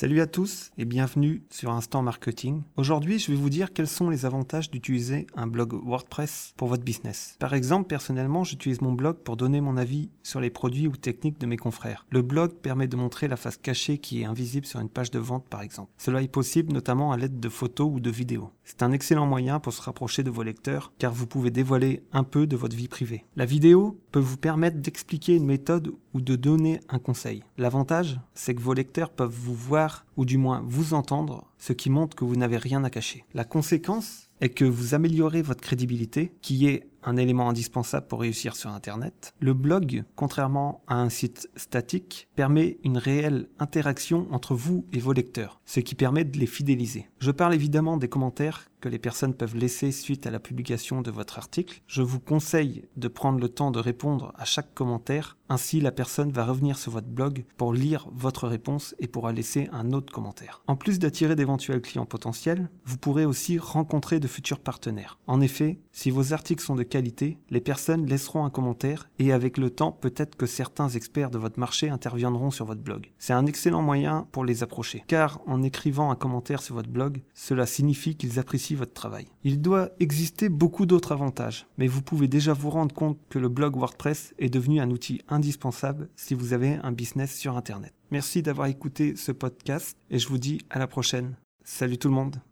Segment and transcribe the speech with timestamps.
[0.00, 2.62] Salut à tous et bienvenue sur Instant Marketing.
[2.78, 6.84] Aujourd'hui, je vais vous dire quels sont les avantages d'utiliser un blog WordPress pour votre
[6.84, 7.36] business.
[7.38, 11.38] Par exemple, personnellement, j'utilise mon blog pour donner mon avis sur les produits ou techniques
[11.38, 12.06] de mes confrères.
[12.08, 15.18] Le blog permet de montrer la face cachée qui est invisible sur une page de
[15.18, 15.92] vente par exemple.
[15.98, 18.50] Cela est possible notamment à l'aide de photos ou de vidéos.
[18.64, 22.24] C'est un excellent moyen pour se rapprocher de vos lecteurs car vous pouvez dévoiler un
[22.24, 23.26] peu de votre vie privée.
[23.36, 27.42] La vidéo peut vous permettre d'expliquer une méthode ou de donner un conseil.
[27.58, 31.90] L'avantage, c'est que vos lecteurs peuvent vous voir ou du moins vous entendre, ce qui
[31.90, 33.24] montre que vous n'avez rien à cacher.
[33.34, 38.56] La conséquence est que vous améliorez votre crédibilité, qui est un élément indispensable pour réussir
[38.56, 39.34] sur Internet.
[39.40, 45.12] Le blog, contrairement à un site statique, permet une réelle interaction entre vous et vos
[45.12, 47.08] lecteurs, ce qui permet de les fidéliser.
[47.18, 51.10] Je parle évidemment des commentaires que les personnes peuvent laisser suite à la publication de
[51.10, 51.82] votre article.
[51.86, 56.30] Je vous conseille de prendre le temps de répondre à chaque commentaire, ainsi la personne
[56.30, 60.62] va revenir sur votre blog pour lire votre réponse et pourra laisser un autre commentaire.
[60.66, 65.18] En plus d'attirer d'éventuels clients potentiels, vous pourrez aussi rencontrer de futurs partenaires.
[65.26, 69.58] En effet, si vos articles sont de qualité, les personnes laisseront un commentaire et avec
[69.58, 73.10] le temps, peut-être que certains experts de votre marché interviendront sur votre blog.
[73.18, 77.22] C'est un excellent moyen pour les approcher, car en écrivant un commentaire sur votre blog,
[77.34, 79.26] cela signifie qu'ils apprécient votre travail.
[79.44, 83.48] Il doit exister beaucoup d'autres avantages, mais vous pouvez déjà vous rendre compte que le
[83.48, 87.92] blog WordPress est devenu un outil indispensable si vous avez un business sur Internet.
[88.10, 91.36] Merci d'avoir écouté ce podcast et je vous dis à la prochaine.
[91.62, 92.40] Salut tout le monde